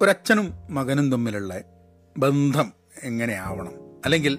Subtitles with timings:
[0.00, 1.60] ഒരച്ഛനും മകനും തമ്മിലുള്ള
[2.18, 2.72] ബന്ധം
[3.02, 3.72] എങ്ങനെയാവണം?
[4.04, 4.38] അല്ലെങ്കിൽ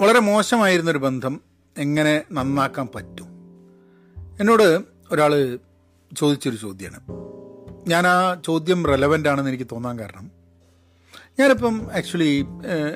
[0.00, 1.40] വളരെ മോശമായിരുന്നൊരു ബന്ധം
[1.78, 3.26] എങ്ങനെ നന്നാക്കാൻ പറ്റും?
[4.40, 4.80] എന്നോട്
[5.12, 5.58] ഒരാൾ
[6.16, 7.00] ചോദിച്ചൊരു ചോദ്യമാണ്
[7.88, 10.30] ഞാൻ ആ ചോദ്യം റെലവന്റ് ആണെന്ന് എനിക്ക് തോന്നാൻ കാരണം
[11.38, 12.44] ഞാനിപ്പം ആക്ച്വലി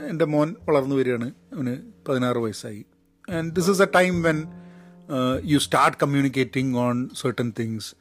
[0.09, 1.31] എന്റെ മോൻ വളർന്നു വരികയാണ്.
[1.55, 1.77] അവന്
[2.09, 2.85] പതിനാറ് വയസ്സായി.
[3.31, 4.43] And this is a time when
[5.45, 7.95] you start communicating on certain things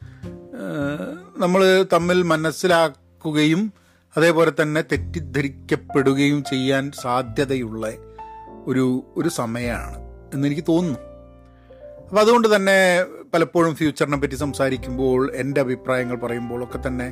[1.38, 2.24] നമ്മൾ തമ്മിൽ
[3.26, 3.62] മനസ്സിലാക്കുകയും
[4.16, 7.86] അതേപോലെ തന്നെ തെറ്റിദ്ധരിക്കപ്പെടുകയും ചെയ്യാൻ സാധ്യതയുള്ള
[8.68, 8.86] ഒരു
[9.18, 9.98] ഒരു സമയമാണ്
[10.34, 11.00] എന്നെനിക്ക് തോന്നുന്നു.
[12.06, 12.78] അപ്പോൾ അതുകൊണ്ട് തന്നെ
[13.34, 17.08] പലപ്പോഴും ഫ്യൂച്ചറിനെ പറ്റി സംസാരിക്കുമ്പോൾ എന്റെ അഭിപ്രായങ്ങൾ പറയുമ്പോൾ ഒക്കെ തന്നെ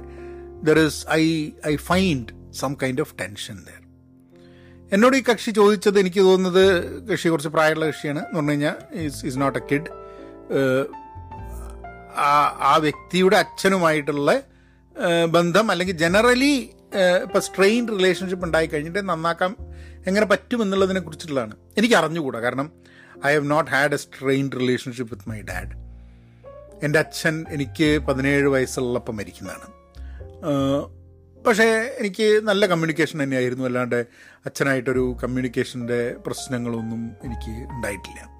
[0.63, 1.25] there is I
[1.67, 3.79] I find some kind of tension there
[4.93, 6.65] എന്നോട് ഈ കക്ഷി ചോദിച്ചത് എനിക്ക് തോന്നുന്നത്
[7.09, 8.19] കക്ഷി കുറച്ച് പ്രായമുള്ള കക്ഷിയാണ്.
[8.19, 8.75] എന്ന് പറഞ്ഞു കഴിഞ്ഞാൽ
[9.27, 9.89] ഈസ് നോട്ട് എ കിഡ്
[12.63, 14.31] ആ വ്യക്തിയുടെ അച്ഛനുമായിട്ടുള്ള
[15.25, 16.69] ബന്ധം അല്ലെങ്കിൽ ജനറലി
[17.23, 19.55] ഇപ്പം സ്ട്രെയിൻ റിലേഷൻഷിപ്പ് ഉണ്ടായി കഴിഞ്ഞിട്ട് നന്നാക്കാൻ
[20.07, 21.55] എങ്ങനെ പറ്റുമെന്നുള്ളതിനെ കുറിച്ചിട്ടുള്ളതാണ്.
[21.77, 22.39] എനിക്ക് അറിഞ്ഞുകൂടാ.
[22.39, 22.71] കാരണം
[23.25, 25.71] I have not had a strain relationship with my dad
[26.85, 29.67] എന്റെ അച്ഛൻ എനിക്ക് പതിനേഴ് വയസ്സുള്ളപ്പം മരിക്കുന്നതാണ്.
[31.45, 33.63] പക്ഷേ എനിക്ക് നല്ല കമ്മ്യൂണിക്കേഷൻ തന്നെയായിരുന്നു.
[33.63, 34.05] അല്ലാണ്ട്
[34.45, 38.32] അച്ഛനായിട്ടൊരു കമ്മ്യൂണിക്കേഷന്റെ പ്രശ്നങ്ങളൊന്നും എനിക്ക് ഉണ്ടായിട്ടില്ല.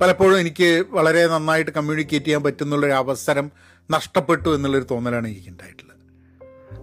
[0.00, 3.50] പലപ്പോഴും എനിക്ക് വളരെ നന്നായിട്ട് കമ്മ്യൂണിക്കേറ്റ് ചെയ്യാൻ പറ്റുന്നുള്ളൊരു അവസരം
[3.90, 5.98] നഷ്ടപ്പെട്ടു എന്നുള്ളൊരു തോന്നലാണ് എനിക്ക് ഉണ്ടായിട്ടുള്ളത്.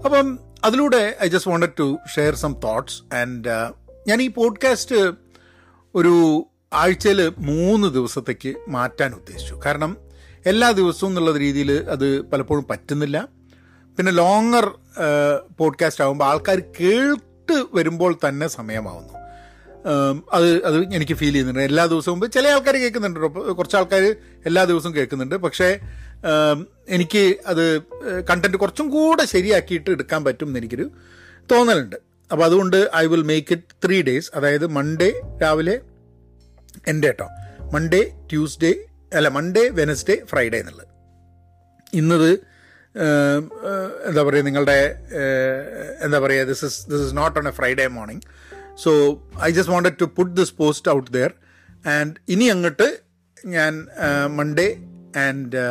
[0.06, 3.50] അപ്പം അതിലൂടെ I just wanted to share some thoughts and
[4.08, 5.12] ഞാൻ ഈ പോഡ്കാസ്റ്റ്
[5.96, 9.62] ഒരു ആഴ്ചയിൽ മൂന്ന് ദിവസത്തേക്ക് മാറ്റാൻ ഉദ്ദേശിച്ചു.
[9.66, 9.98] കാരണം
[10.46, 13.28] എല്ലാ ദിവസവും എന്നുള്ള രീതിയിൽ അത് പലപ്പോഴും പറ്റുന്നില്ല.
[13.98, 14.72] പിന്നെ ലോങ്ങർ
[15.58, 19.19] പോഡ്കാസ്റ്റ് ആകുമ്പോൾ ആൾക്കാർ കേട്ട് വരുമ്പോൾ തന്നെ സമയമാവുന്നു.
[20.38, 21.64] അത് അത് എനിക്ക് ഫീൽ ചെയ്യുന്നുണ്ട്.
[21.70, 23.20] എല്ലാ ദിവസവും ചില ആൾക്കാർ കേൾക്കുന്നുണ്ട്.
[23.58, 24.04] കുറച്ച് ആൾക്കാർ
[24.50, 25.36] എല്ലാ ദിവസവും കേൾക്കുന്നുണ്ട്.
[25.46, 25.70] പക്ഷേ
[26.96, 27.64] എനിക്ക് അത്
[28.30, 30.88] കണ്ടന്റ് കുറച്ചും കൂടെ ശരിയാക്കിയിട്ട് എടുക്കാൻ പറ്റും എന്ന് എനിക്കൊരു
[31.52, 31.98] തോന്നലുണ്ട്.
[32.32, 35.10] അപ്പോൾ അതുകൊണ്ട് I will make it three days അതായത് മൺഡേ
[35.44, 35.76] രാവിലെ
[36.88, 37.28] എന്റെ കേട്ടോ
[37.76, 38.02] മൺഡേ
[38.32, 38.74] ട്യൂസ്ഡേ
[39.18, 40.88] അല്ല മൺഡേ വെനസ്ഡേ ഫ്രൈഡേ എന്നുള്ളത്.
[42.02, 42.32] ഇന്നത്
[44.10, 44.78] എന്താ പറയുക നിങ്ങളുടെ
[46.06, 48.24] എന്താ പറയുക this is this is not on a Friday morning
[48.84, 48.92] so
[49.42, 51.32] I just wanted to put this post out there
[51.90, 52.88] and ഇനി അങ്ങോട്ട്
[53.46, 53.88] ഞാൻ
[54.36, 54.68] Monday
[55.28, 55.62] and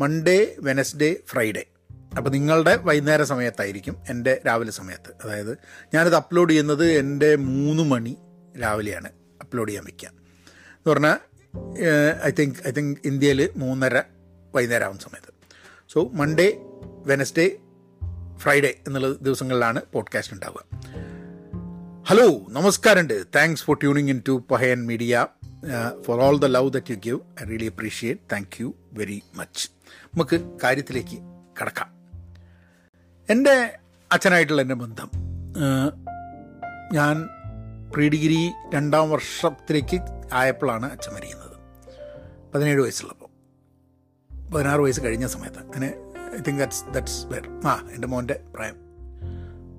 [0.00, 1.64] Monday Wednesday Friday
[2.16, 5.10] അപ്പോൾ നിങ്ങളുടെ വൈകുന്നേര സമയത്തായിരിക്കും എന്റെ രാവിലെ സമയത്ത്.
[5.24, 5.58] അതായത്
[5.94, 8.16] ഞാനിത് അപ്ലോഡ് ചെയ്യുന്നത് എന്റെ മൂന്ന് മണി
[8.62, 9.10] രാവിലെയാണ്
[9.42, 11.18] അപ്ലോഡ് ചെയ്യാൻ വയ്ക്കുക എന്ന് പറഞ്ഞാൽ
[12.26, 14.02] ഐ തിങ്ക് ഐ തിങ്ക് ഇന്ത്യയിൽ മൂന്നര
[14.54, 15.32] വൈകുന്നേരം ആവുന്ന സമയത്ത്.
[15.92, 16.48] സോ മൺഡേ
[17.06, 17.46] വെനസ്ഡേ
[18.36, 20.60] ഫ്രൈഡേ എന്നുള്ള ദിവസങ്ങളിലാണ് പോഡ്കാസ്റ്റ് ഉണ്ടാവുക.
[22.10, 23.24] ഹലോ നമസ്കാരമുണ്ട്.
[23.36, 25.26] Thanks for tuning in to Pahayan Media
[26.02, 29.68] for all the love that you give I really appreciate thank you very much
[30.04, 31.18] നമുക്ക് കാര്യത്തിലേക്ക്
[31.62, 31.88] കടക്കാം.
[33.30, 33.78] എന്റെ
[34.12, 35.10] അച്ഛനായിട്ടുള്ള എന്റെ ബന്ധം
[36.92, 37.28] ഞാൻ
[37.94, 40.00] പ്രീ ഡിഗ്രി രണ്ടാം വർഷത്തിലേക്ക്
[40.32, 41.56] ആയപ്പോഴാണ് അച്ഛൻ മരിക്കുന്നത്.
[42.54, 43.30] പതിനേഴ് വയസ്സുള്ളപ്പോൾ.
[44.54, 45.58] പതിനാറ് വയസ്സ് കഴിഞ്ഞ സമയത്ത്.
[45.58, 45.94] അങ്ങനെ
[46.34, 48.76] I think that's that's where ആ എന്റെ മോന്റെ പ്രായം.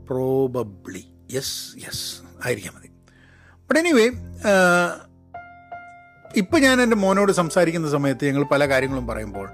[0.08, 2.06] പ്രോബബ്ലി യെസ് യെസ്
[2.46, 2.90] ആയിരിക്കാം മതി.
[3.68, 4.06] ബട്ട് എനിവേ
[6.36, 9.48] ഇപ്പം ഞാൻ എന്റെ മോനോട് സംസാരിക്കുന്ന സമയത്ത് ഞങ്ങൾ പല കാര്യങ്ങളും പറയുമ്പോൾ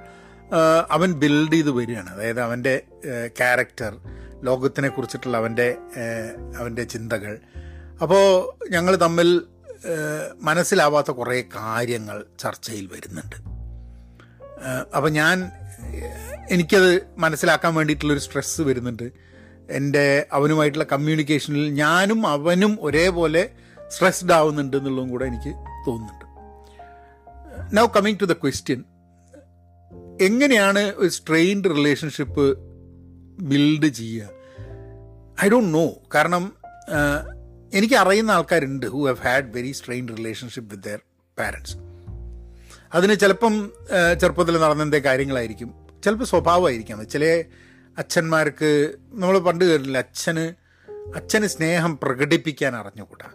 [0.92, 2.10] അവൻ ബിൽഡ് ചെയ്ത് വരികയാണ്.
[2.14, 2.74] അതായത് അവന്റെ
[3.28, 3.94] ക്യാരക്ടർ
[4.44, 5.68] ലോകത്തിനെ കുറിച്ചിട്ടുള്ള അവന്റെ
[6.60, 7.34] അവന്റെ ചിന്തകൾ.
[8.02, 8.24] അപ്പോൾ
[8.70, 9.30] ഞങ്ങൾ തമ്മിൽ
[10.42, 13.38] മനസ്സിലാവാത്ത കുറേ കാര്യങ്ങൾ ചർച്ചയിൽ വരുന്നുണ്ട്.
[14.96, 15.38] അപ്പോൾ ഞാൻ
[16.52, 19.08] എനിക്കത് മനസ്സിലാക്കാൻ വേണ്ടിയിട്ടുള്ളൊരു സ്ട്രെസ്സ് വരുന്നുണ്ട്.
[19.70, 23.50] എന്റെ അവനുമായിട്ടുള്ള കമ്മ്യൂണിക്കേഷനിൽ ഞാനും അവനും ഒരേപോലെ
[23.88, 25.52] സ്ട്രെസ്ഡ് ആവുന്നുണ്ട് എന്നുള്ളതും കൂടെ എനിക്ക്
[25.88, 26.26] തോന്നുന്നുണ്ട്.
[27.78, 28.84] Now coming to the question
[30.22, 32.58] എങ്ങനെയാണ് ഒരു സ്ട്രെയിൻഡ് റിലേഷൻഷിപ്പ്
[33.42, 34.30] ബിൽഡ് ചെയ്യുക?
[35.46, 36.54] ഐ ഡോണ്ട് നോ കാരണം
[37.74, 41.00] എനിക്ക് അറിയുന്ന ആൾക്കാരുണ്ട് who have had very strain relationship with their
[41.40, 41.78] parents
[42.94, 43.72] അതിന് ചിലപ്പം
[44.22, 45.74] ചെറുപ്പത്തിൽ നടന്നെന്തേ കാര്യങ്ങളായിരിക്കും.
[46.04, 47.10] ചിലപ്പോൾ സ്വഭാവമായിരിക്കാം.
[47.10, 47.44] ചില
[47.98, 50.46] അച്ഛന്മാർക്ക് നമ്മൾ പണ്ട് കേട്ടില്ല അച്ഛന്
[51.16, 53.28] അച്ഛന് സ്നേഹം പ്രകടിപ്പിക്കാൻ അറിഞ്ഞുകൂടാ.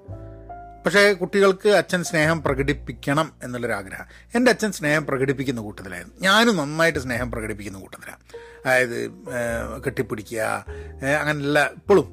[0.84, 4.04] പക്ഷേ കുട്ടികൾക്ക് അച്ഛൻ സ്നേഹം പ്രകടിപ്പിക്കണം എന്നുള്ളൊരാഗ്രഹം.
[4.34, 6.14] എന്റെ അച്ഛൻ സ്നേഹം പ്രകടിപ്പിക്കുന്ന കൂട്ടത്തിലായിരുന്നു.
[6.20, 8.22] ഞാനും നന്നായിട്ട് സ്നേഹം പ്രകടിപ്പിക്കുന്ന കൂട്ടത്തിലാണ്
[8.66, 9.10] അതായത്
[9.86, 10.40] കെട്ടിപ്പിടിക്കുക
[11.20, 12.08] അങ്ങനെയുള്ള ഇപ്പോഴും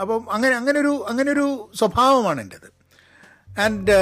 [0.00, 2.68] അപ്പം അങ്ങനെ അങ്ങനെ ഒരു അങ്ങനെ ഒരു സ്വഭാവമാണ് എന്റെത്.
[3.60, 3.96] ആൻഡ്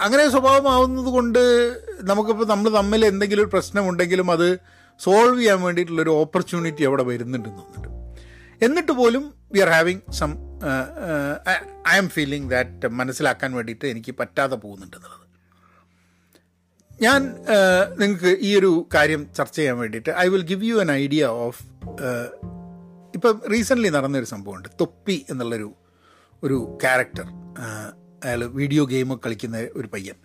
[0.00, 1.42] അങ്ങനെ സ്വഭാവമാവുന്നത് കൊണ്ട്
[2.02, 4.48] നമുക്കിപ്പോൾ നമ്മൾ തമ്മിൽ എന്തെങ്കിലും ഒരു പ്രശ്നമുണ്ടെങ്കിലും അത്
[5.00, 7.90] സോൾവ് ചെയ്യാൻ വേണ്ടിയിട്ടുള്ളൊരു ഓപ്പർച്യൂണിറ്റി അവിടെ വരുന്നുണ്ടെന്ന് തോന്നുന്നുണ്ട്.
[8.64, 10.32] എന്നിട്ട് പോലും we are having some
[11.88, 15.20] I am feeling that മനസ്സിലാക്കാൻ വേണ്ടിയിട്ട് എനിക്ക് പറ്റാതെ പോകുന്നുണ്ട് എന്നുള്ളത്
[17.02, 17.20] ഞാൻ
[18.00, 21.62] നിങ്ങൾക്ക് ഈ ഒരു കാര്യം ചർച്ച ചെയ്യാൻ വേണ്ടിയിട്ട് I will give you an idea of
[23.14, 24.68] ഇപ്പം റീസെന്റ്ലി നടന്നൊരു സംഭവമുണ്ട്.
[24.80, 25.74] തൊപ്പി എന്നുള്ളൊരു
[26.42, 27.26] ഒരു ക്യാരക്ടർ
[28.24, 30.16] അയാൾ വീഡിയോ ഗെയിം കളിക്കുന്ന ഒരു പയ്യൻ.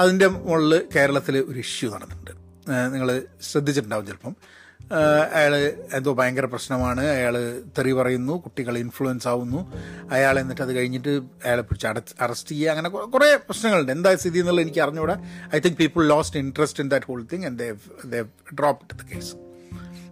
[0.00, 2.41] അതിന്റെ മുകളിൽ കേരളത്തിൽ ഒരു ഇഷ്യൂ നടന്നിട്ടുണ്ട്.
[2.68, 4.36] നിങ്ങൾ ശ്രദ്ധിച്ചിട്ടുണ്ടാവും ചിലപ്പം.
[5.34, 5.56] അയാൾ
[5.92, 7.00] എന്തോ ഭയങ്കര പ്രശ്നമാണ്.
[7.00, 9.72] അയാൾ തെറി പറയുന്നു കുട്ടികൾ ഇൻഫ്ലുവൻസ് ആവുന്നു.
[10.10, 11.08] അയാൾ എന്നിട്ട് അത് കഴിഞ്ഞിട്ട്
[11.44, 12.70] അയാളെ പിടിച്ച് അട അറസ്റ്റ് ചെയ്യുക.
[12.70, 13.92] അങ്ങനെ കുറേ പ്രശ്നങ്ങളുണ്ട്.
[13.92, 15.16] എന്താ സ്ഥിതി എന്നുള്ളത് എനിക്ക് അറിഞ്ഞുകൂടെ
[15.56, 17.72] I think people lost interest in that whole thing and
[18.58, 19.34] drop the case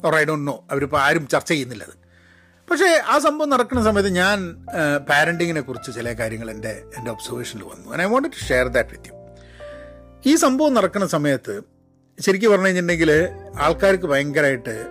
[0.06, 1.96] or I don't know അവരിപ്പോൾ ആരും ചർച്ച ചെയ്യുന്നില്ല അത്.
[2.70, 4.66] പക്ഷേ ആ സംഭവം നടക്കുന്ന സമയത്ത് ഞാൻ
[5.08, 7.92] പാരന്റിങ്ങിനെ കുറിച്ച് ചില കാര്യങ്ങൾ എന്റെ എന്റെ ഒബ്സർവേഷനിൽ വന്നു.
[7.92, 9.14] And I want to share that with you
[10.26, 11.79] ഈ സംഭവം നടക്കുന്ന സമയത്ത്
[12.20, 13.28] ശരിക്കും പറഞ്ഞു കഴിഞ്ഞിട്ടുണ്ടെങ്കിൽ
[13.60, 14.86] ആൾക്കാർക്ക് ഭയങ്കരമായിട്ട്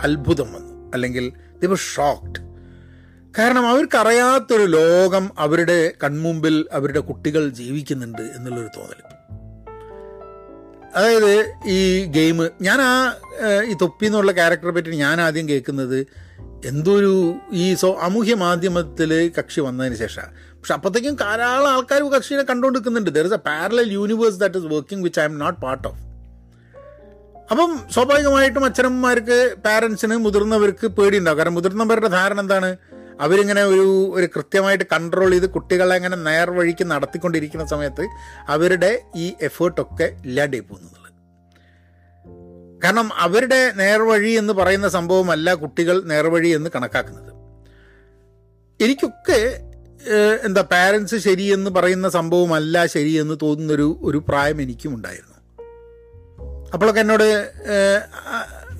[0.00, 0.92] അത്ഭുതം വന്നു.
[0.94, 2.40] അല്ലെങ്കിൽ ദിവ ഷോക്ക്ഡ്
[3.38, 9.00] കാരണം അവർക്കറിയാത്തൊരു ലോകം അവരുടെ കൺമുമ്പിൽ അവരുടെ കുട്ടികൾ ജീവിക്കുന്നുണ്ട് എന്നുള്ളൊരു തോന്നൽ
[10.96, 13.14] അതായത് ഈ ഗെയിം ഞാൻ ആ
[13.64, 16.06] ഈ തൊപ്പി എന്നുള്ള ക്യാരക്ടറെ പറ്റി ഞാൻ ആദ്യം കേൾക്കുന്നത്
[16.66, 20.22] എന്തൊരു ഈ സോ അമൂഹ്യ മാധ്യമത്തിൽ കക്ഷി വന്നതിന് ശേഷം.
[20.56, 25.20] പക്ഷെ അപ്പോഴത്തേക്കും ധാരാളം ആൾക്കാർ കക്ഷിനെ കണ്ടുകൊണ്ടിരിക്കുന്നുണ്ട് there is a parallel universe that is working which
[25.20, 26.09] I am not part of
[27.50, 31.38] അപ്പം സ്വാഭാവികമായിട്ടും അച്ഛനമ്മമാർക്ക് പാരൻസിന് മുതിർന്നവർക്ക് പേടിയുണ്ടാവും.
[31.38, 32.76] കാരണം മുതിർന്നവരുടെ ധാരണ എന്താണ്?
[33.20, 38.08] അവരിങ്ങനെ ഒരു ഒരു കൃത്യമായിട്ട് കൺട്രോൾ ചെയ്ത് കുട്ടികളെ അങ്ങനെ നേർവഴിക്ക് നടത്തിക്കൊണ്ടിരിക്കുന്ന സമയത്ത്
[38.48, 41.00] അവരുടെ ഈ എഫേർട്ടൊക്കെ ഇല്ലാണ്ടായി പോകുന്നത്.
[42.84, 47.32] കാരണം അവരുടെ നേർവഴി എന്ന് പറയുന്ന സംഭവമല്ല കുട്ടികൾ നേർവഴി എന്ന് കണക്കാക്കുന്നത്.
[48.80, 49.66] എനിക്കൊക്കെ
[50.46, 55.39] എന്താ പാരൻസ് ശരിയെന്ന് പറയുന്ന സംഭവമല്ല ശരിയെന്ന് തോന്നുന്നൊരു ഒരു പ്രായം എനിക്കും ഉണ്ടായിരുന്നു.
[56.72, 57.26] അപ്പോഴൊക്കെ എന്നോട്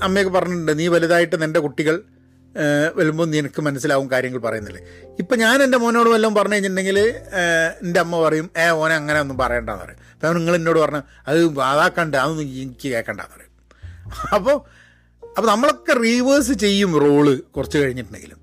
[0.07, 1.97] അമ്മയൊക്കെ പറഞ്ഞിട്ടുണ്ട് നീ വലുതായിട്ട് നിന്റെ കുട്ടികൾ
[2.99, 4.81] വരുമ്പോൾ നിനക്ക് മനസ്സിലാവും കാര്യങ്ങൾ പറയുന്നില്ലേ.
[5.23, 6.99] ഇപ്പം ഞാൻ എന്റെ മോനോട് വല്ലതും പറഞ്ഞു കഴിഞ്ഞിട്ടുണ്ടെങ്കിൽ
[7.83, 10.01] എന്റെ അമ്മ പറയും ഏ ഓനെ അങ്ങനെ ഒന്നും പറയണ്ടെന്ന് പറയും.
[10.15, 11.39] അപ്പം നിങ്ങൾ എന്നോട് പറഞ്ഞു അത്
[11.71, 13.53] അതാക്കണ്ട അതൊന്നും എനിക്ക് കേൾക്കണ്ടെന്ന് പറയും.
[14.37, 14.57] അപ്പോൾ
[15.37, 17.27] അപ്പോൾ നമ്മളൊക്കെ റീവേഴ്സ് ചെയ്യും റോൾ
[17.57, 18.39] കുറച്ച് കഴിഞ്ഞിട്ടുണ്ടെങ്കിലും.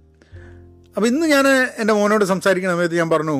[0.95, 1.47] അപ്പോൾ ഇന്ന് ഞാൻ
[1.81, 3.35] എന്റെ മോനോട് സംസാരിക്കുന്ന സമയത്ത് ഞാൻ പറഞ്ഞു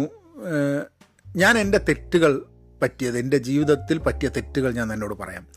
[1.25, 2.33] ഞാൻ എന്റെ തെറ്റുകൾ
[2.81, 5.47] പറ്റിയത് എന്റെ ജീവിതത്തിൽ പറ്റിയ തെറ്റുകൾ ഞാൻ എന്നോട് പറയാം.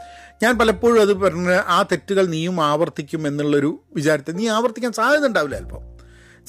[0.43, 5.83] ഞാൻ പലപ്പോഴും അത് പറഞ്ഞ് ആ തെറ്റുകൾ നീയും ആവർത്തിക്കും എന്നുള്ളൊരു വിചാരത്തിൽ നീ ആവർത്തിക്കാൻ സാധ്യത ഉണ്ടാവില്ല ചിലപ്പോൾ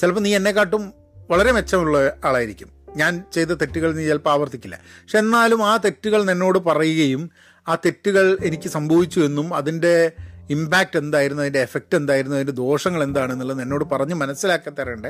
[0.00, 0.92] ചിലപ്പോൾ നീ എന്നെക്കാട്ടും
[1.30, 2.68] വളരെ മെച്ചമുള്ള ആളായിരിക്കും.
[2.96, 4.76] ഞാൻ ചെയ്ത തെറ്റുകൾ നീ ചിലപ്പോൾ ആവർത്തിക്കില്ല.
[4.76, 7.30] പക്ഷെ എന്നാലും ആ തെറ്റുകൾ എന്നോട് പറയുകയും
[7.68, 10.12] ആ തെറ്റുകൾ എനിക്ക് സംഭവിച്ചു എന്നും അതിന്റെ
[10.50, 15.06] ഇമ്പാക്റ്റ് എന്തായിരുന്നു അതിന്റെ എഫക്റ്റ് എന്തായിരുന്നു അതിന്റെ ദോഷങ്ങൾ എന്താണെന്നുള്ളത് എന്നോട് പറഞ്ഞ് മനസ്സിലാക്കി തരേണ്ട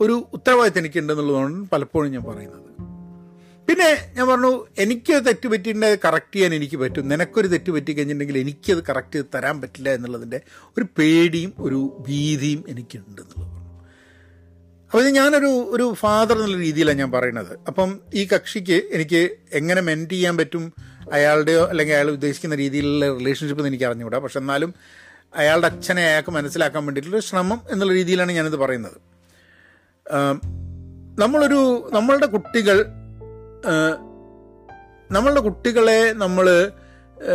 [0.00, 2.69] ഒരു ഉത്തരവാദിത്തം എനിക്കുണ്ടെന്നുള്ളതാണ് പലപ്പോഴും ഞാൻ പറയുന്നത്.
[3.70, 7.08] പിന്നെ ഞാൻ പറഞ്ഞു എനിക്ക് തെറ്റ് പറ്റിയിട്ടുണ്ടെങ്കിൽ കറക്റ്റ് ചെയ്യാൻ എനിക്ക് പറ്റും.
[7.08, 10.40] നിനക്കൊരു തെറ്റ് പറ്റി കഴിഞ്ഞിട്ടുണ്ടെങ്കിൽ എനിക്കത് കറക്റ്റ് ചെയ്ത് തരാൻ പറ്റില്ല എന്നുള്ളതിന്റെ
[10.78, 13.56] ഒരു പേടിയും ഒരു ഭീതിയും എനിക്കുണ്ട് എന്നുള്ളത്.
[14.86, 17.58] അപ്പോൾ ഇത് ഞാനൊരു ഒരു ഫാദർ എന്നുള്ള രീതിയിലാണ് ഞാൻ പറയുന്നത്.
[17.66, 20.72] അപ്പം ഈ കക്ഷിക്ക് എനിക്ക് എങ്ങനെ മെന്റ് ചെയ്യാൻ പറ്റും
[21.12, 24.18] അയാളുടെയോ അല്ലെങ്കിൽ അയാൾ ഉദ്ദേശിക്കുന്ന രീതിയിലുള്ള റിലേഷൻഷിപ്പ് എനിക്ക് അറിഞ്ഞുകൂടാ.
[24.18, 24.74] പക്ഷെ എന്നാലും
[25.36, 28.98] അയാളുടെ അച്ഛനെ അയാൾക്ക് മനസ്സിലാക്കാൻ വേണ്ടിയിട്ടുള്ള ശ്രമം എന്നുള്ള രീതിയിലാണ് ഞാനിത് പറയുന്നത്.
[31.18, 32.86] നമ്മളൊരു നമ്മളുടെ കുട്ടികൾ
[35.10, 36.72] നമ്മളുടെ കുട്ടികളെ നമ്മൾ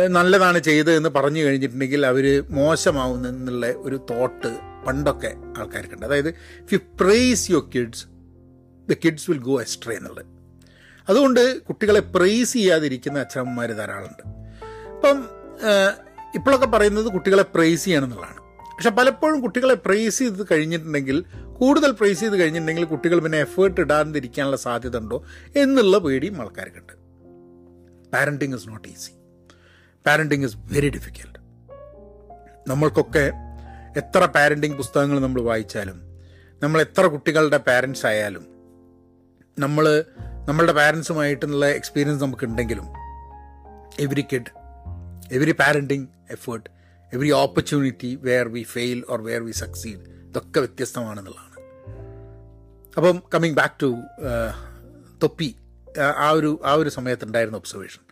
[0.08, 6.06] നല്ലതാണ് ചെയ്തതെന്ന് പറഞ്ഞു കഴിഞ്ഞിട്ടുണ്ടെങ്കിൽ അവർ മോശമാവുന്നെന്നുള്ള ഒരു തോട്ട് പണ്ടൊക്കെ ആൾക്കാർക്കുണ്ട്.
[6.06, 8.06] അതായത് if you praise your kids
[8.90, 10.26] the kids will go astray എന്നുള്ളത്.
[11.08, 14.22] അതുകൊണ്ട് കുട്ടികളെ പ്രേസ് ചെയ്യാതിരിക്കുന്ന അച്ഛനമ്മമാർ ധാരാളമുണ്ട്.
[14.96, 15.28] അപ്പം
[16.34, 18.45] ഇപ്പോഴൊക്കെ പറയുന്നത് കുട്ടികളെ പ്രേസ് ചെയ്യണം എന്നുള്ളതാണ്.
[18.76, 21.24] പക്ഷെ പലപ്പോഴും കുട്ടികളെ പ്രൈസ് ചെയ്ത് കഴിഞ്ഞിട്ടുണ്ടെങ്കിൽ
[21.54, 25.24] കൂടുതൽ പ്രൈസ് ചെയ്ത് കഴിഞ്ഞിട്ടുണ്ടെങ്കിൽ കുട്ടികൾ പിന്നെ എഫേർട്ട് ഇടാതിരിക്കാനുള്ള സാധ്യത ഉണ്ടോ
[25.56, 26.92] എന്നുള്ള പേടിയും ആൾക്കാർക്കുണ്ട്.
[28.12, 29.12] Parenting is not easy
[30.06, 31.38] parenting is very difficult
[32.68, 33.32] നമ്മൾക്കൊക്കെ
[33.96, 36.02] എത്ര പാരന്റിങ് പുസ്തകങ്ങൾ നമ്മൾ വായിച്ചാലും
[36.62, 38.46] നമ്മൾ എത്ര കുട്ടികളുടെ പാരൻസ് ആയാലും
[39.58, 40.04] നമ്മൾ
[40.48, 42.88] നമ്മളുടെ പാരൻസുമായിട്ടുള്ള experience നമുക്കുണ്ടെങ്കിലും
[44.00, 44.50] every kid
[45.32, 46.75] every parenting effort
[47.14, 51.56] every opportunity where we fail or where we succeed ഇതൊക്കെ വ്യത്യസ്തമാണെന്നുള്ളതാണ്.
[52.96, 53.96] അപ്പം കമ്മിങ് ബാക്ക് ടു
[55.22, 55.56] തൊപ്പി
[56.16, 58.02] ആ ഒരു ആ ഒരു സമയത്തുണ്ടായിരുന്ന ഒബ്സർവേഷൻ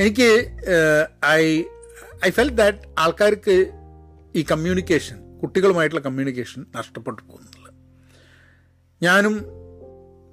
[0.00, 0.50] എനിക്ക്
[1.26, 1.62] ഐ
[2.26, 3.56] ഐ ഫെൽ ദാറ്റ് ആൾക്കാർക്ക്
[4.36, 7.74] ഈ കമ്മ്യൂണിക്കേഷൻ കുട്ടികളുമായിട്ടുള്ള കമ്മ്യൂണിക്കേഷൻ നഷ്ടപ്പെട്ടു പോകുന്നുള്ളത്
[9.02, 9.44] ഞാനും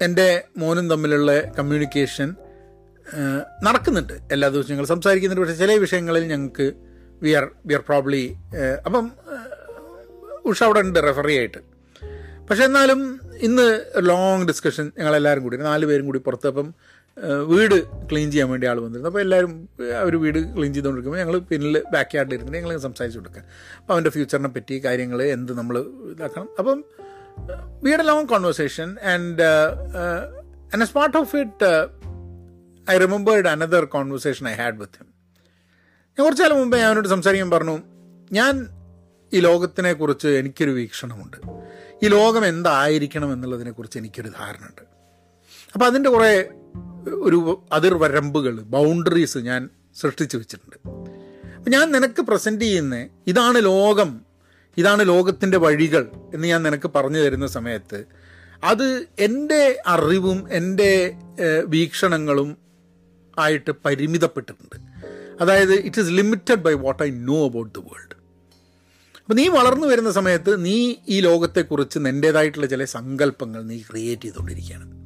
[0.02, 2.36] എന്റെ മോനും തമ്മിലുള്ള കമ്മ്യൂണിക്കേഷൻ
[3.64, 4.14] നടക്കുന്നുണ്ട്.
[4.32, 5.46] എല്ലാ ദിവസവും ഞങ്ങൾ സംസാരിക്കുന്നുണ്ട്.
[5.46, 6.87] പക്ഷേ ചില വിഷയങ്ങളിൽ ഞങ്ങൾക്ക്
[7.24, 8.24] we are we are probably
[8.86, 9.06] അപ്പം
[10.46, 11.60] ഉഷ അവിടെ ഉണ്ട് റെഫറി ആയിട്ട്.
[12.50, 13.00] പക്ഷെ എന്നാലും
[13.48, 13.66] ഇന്ന്
[14.10, 16.68] ലോങ് ഡിസ്കഷൻ ഞങ്ങളെല്ലാവരും കൂടി നാല് പേരും കൂടി പുറത്ത് അപ്പം
[17.52, 17.76] വീട്
[18.10, 19.10] ക്ലീൻ ചെയ്യാൻ വേണ്ടി ആൾ വന്നിരുന്നു.
[19.10, 19.54] അപ്പോൾ എല്ലാവരും
[20.02, 23.44] അവർ വീട് ക്ലീൻ ചെയ്തുകൊണ്ടിരിക്കുമ്പോൾ ഞങ്ങൾ പിന്നിൽ ബാക്ക് യാർഡിൽ ഇരുന്നിട്ട് ഞങ്ങൾ സംസാരിച്ചു കൊടുക്കുക.
[23.80, 25.78] അപ്പോൾ അവന്റെ ഫ്യൂച്ചറിനെ പറ്റി കാര്യങ്ങൾ എന്ത് നമ്മൾ
[26.14, 26.48] ഇതാക്കണം.
[26.60, 26.78] അപ്പം
[27.84, 29.48] we had a long conversation and
[30.74, 31.72] and as part of it
[32.92, 35.07] I remembered another conversation I had with him
[36.18, 37.74] ഞാൻ കുറച്ചു കാലം മുമ്പേ ഞാൻ അവനോട് സംസാരിക്കാൻ പറഞ്ഞു
[38.38, 38.54] ഞാൻ
[39.32, 41.38] ഈ ലോകത്തിനെ കുറിച്ച് എനിക്കൊരു വീക്ഷണമുണ്ട്.
[42.04, 44.82] ഈ ലോകം എന്തായിരിക്കണം എന്നുള്ളതിനെ കുറിച്ച് എനിക്കൊരു ധാരണയുണ്ട്.
[45.74, 46.32] അപ്പോൾ അതിന്റെ കുറേ
[47.28, 47.40] ഒരു
[47.72, 49.70] അതിർവരമ്പുകൾ ബൗണ്ടറീസ് ഞാൻ
[50.02, 50.78] സൃഷ്ടിച്ചു വെച്ചിട്ടുണ്ട്.
[51.58, 52.96] അപ്പം ഞാൻ നിനക്ക് പ്രസന്റ് ചെയ്യുന്ന
[53.28, 54.10] ഇതാണ് ലോകം
[54.78, 58.00] ഇതാണ് ലോകത്തിന്റെ വഴികൾ എന്ന് ഞാൻ നിനക്ക് പറഞ്ഞു തരുന്ന സമയത്ത്
[58.64, 58.88] അത്
[59.20, 60.92] എന്റെ അറിവും എന്റെ
[61.76, 62.58] വീക്ഷണങ്ങളും
[63.40, 64.78] ആയിട്ട് പരിമിതപ്പെട്ടിട്ടുണ്ട്.
[65.42, 68.16] അതായത് it is limited by what I know about the world
[69.20, 74.98] അപ്പം നീ വളർന്നു വരുന്ന സമയത്ത് നീ ഈ ലോകത്തെക്കുറിച്ച് നിന്റേതായിട്ടുള്ള ചില സങ്കല്പങ്ങൾ നീ ക്രിയേറ്റ് ചെയ്തുകൊണ്ടിരിക്കുകയാണ്.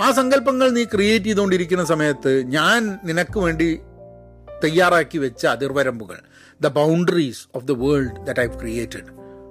[0.00, 3.80] ആ സങ്കല്പങ്ങൾ നീ ക്രിയേറ്റ് ചെയ്തുകൊണ്ടിരിക്കുന്ന സമയത്ത് ഞാൻ നിനക്ക് വേണ്ടി
[4.64, 6.18] തയ്യാറാക്കി വെച്ച അതിർവരമ്പുകൾ
[6.60, 9.06] the boundaries of the world that I created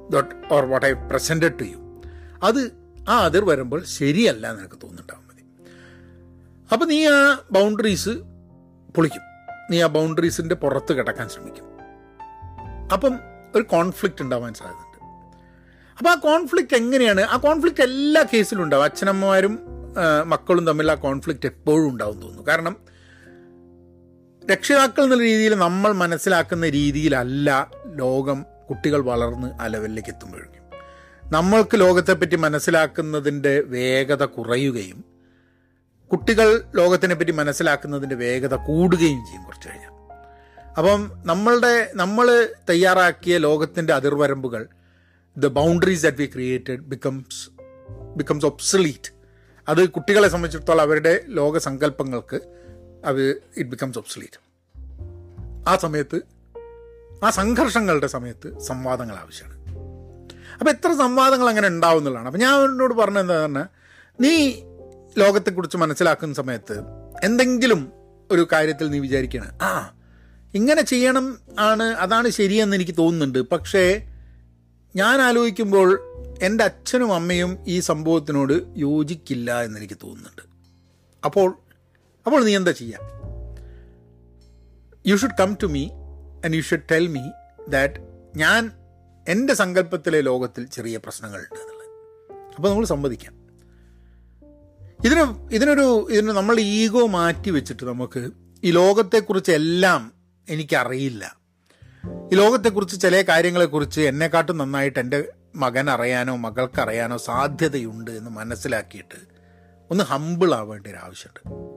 [0.10, 2.02] thought or what I presented to you
[2.44, 2.72] അത്
[3.10, 5.44] ആ അതിർവരമ്പുകൾ ശരിയല്ല എന്ന് നിനക്ക് തോന്നുന്നുണ്ടാവും മതി.
[6.74, 8.10] അപ്പം നീ ആ ബൗണ്ടറീസ്
[8.96, 9.29] പൊളിക്കും.
[9.70, 11.66] നീ ആ ബൗണ്ടറീസിന്റെ പുറത്ത് കിടക്കാൻ ശ്രമിക്കും.
[12.94, 13.20] അപ്പം
[13.56, 14.90] ഒരു കോൺഫ്ലിക്റ്റ് ഉണ്ടാവാൻ സാധ്യതയുണ്ട്.
[15.98, 17.22] അപ്പോൾ ആ കോൺഫ്ലിക്റ്റ് എങ്ങനെയാണ്?
[17.22, 18.84] ആ കോൺഫ്ലിക്റ്റ് എല്ലാ കേസിലും ഉണ്ടാവും.
[18.84, 19.60] അച്ഛനമ്മമാരും
[20.26, 22.48] മക്കളും തമ്മിൽ ആ കോൺഫ്ലിക്റ്റ് എപ്പോഴും ഉണ്ടാവും തോന്നുന്നു.
[22.48, 22.76] കാരണം
[24.52, 30.64] രക്ഷിതാക്കൾ എന്നുള്ള രീതിയിൽ നമ്മൾ മനസ്സിലാക്കുന്ന രീതിയിലല്ല ലോകം കുട്ടികൾ വളർന്ന് ആ ലെവലിലേക്ക് എത്തുമ്പോഴേക്കും.
[31.24, 35.09] നമ്മൾക്ക് ലോകത്തെപ്പറ്റി മനസ്സിലാക്കുന്നതിന്റെ വേഗത കുറയുകയും
[36.12, 39.94] കുട്ടികൾ ലോകത്തിനെ പറ്റി മനസ്സിലാക്കുന്നതിന്റെ വേഗത കൂടുകയും ചെയ്യും കുറച്ച് കഴിഞ്ഞാൽ.
[40.78, 42.28] അപ്പം നമ്മളുടെ നമ്മൾ
[42.70, 44.68] തയ്യാറാക്കിയ ലോകത്തിന്റെ അതിർവരമ്പുകൾ
[45.38, 47.50] the boundaries that we created becomes
[48.16, 49.12] becomes obsolete
[49.68, 52.40] അത് കുട്ടികളെ സംബന്ധിച്ചിടത്തോളം അവരുടെ ലോക സങ്കല്പങ്ങൾക്ക്
[53.06, 53.24] അത്
[53.58, 54.40] ഇറ്റ് ബിക്കംസ് ഒബ്സലീറ്റ്
[55.68, 56.20] ആ സമയത്ത്
[57.26, 59.56] ആ സംഘർഷങ്ങളുടെ സമയത്ത് സംവാദങ്ങൾ ആവശ്യമാണ്.
[60.54, 63.68] അപ്പോൾ എത്ര സംവാദങ്ങൾ അങ്ങനെ ഉണ്ടാവും അപ്പം ഞാൻ അവനോട് പറഞ്ഞത് എന്താ പറഞ്ഞാൽ
[64.20, 64.34] നീ
[65.18, 66.84] ലോകത്തെക്കുറിച്ച് മനസ്സിലാക്കുന്ന സമയത്ത്
[67.24, 67.92] എന്തെങ്കിലും
[68.32, 69.96] ഒരു കാര്യത്തിൽ നീ വിചാരിക്കണം ആ
[70.56, 73.40] ഇങ്ങനെ ചെയ്യണം ആണ് അതാണ് ശരിയെന്ന് എനിക്ക് തോന്നുന്നുണ്ട്.
[73.40, 74.08] പക്ഷേ
[74.96, 76.00] ഞാൻ ആലോചിക്കുമ്പോൾ
[76.42, 80.42] എന്റെ അച്ഛനും അമ്മയും ഈ സംഭവത്തിനോട് യോജിക്കില്ല എന്നെനിക്ക് തോന്നുന്നുണ്ട്.
[81.26, 81.58] അപ്പോൾ
[82.26, 83.00] അപ്പോൾ നീ എന്താ ചെയ്യുക
[85.08, 85.90] you should come to me
[86.46, 87.22] and you should tell me
[87.70, 87.94] that
[88.36, 88.72] ഞാൻ
[89.28, 91.88] എന്റെ സങ്കല്പത്തിലെ ലോകത്തിൽ ചെറിയ പ്രശ്നങ്ങളുണ്ട് എന്നുള്ളത്.
[92.56, 93.39] അപ്പോൾ നമ്മൾ സമ്മതിക്കാം.
[95.06, 98.30] ഇതിന് ഇതിനൊരു ഇതിന് നമ്മൾ ഈഗോ മാറ്റി വെച്ചിട്ട് നമുക്ക്
[98.64, 100.14] ഈ ലോകത്തെക്കുറിച്ച് എല്ലാം
[100.50, 101.38] എനിക്കറിയില്ല.
[102.32, 109.18] ഈ ലോകത്തെക്കുറിച്ച് ചില കാര്യങ്ങളെക്കുറിച്ച് എന്നെക്കാട്ടും നന്നായിട്ട് എന്റെ മകൻ അറിയാനോ മകൾക്കറിയാനോ സാധ്യതയുണ്ട് എന്ന് മനസ്സിലാക്കിയിട്ട്
[109.92, 111.70] ഒന്ന് ഹമ്പിൾ ആവേണ്ട ഒരു ആവശ്യമുണ്ട്.